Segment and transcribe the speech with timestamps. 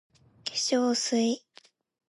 [0.45, 1.67] 化粧水 ｓ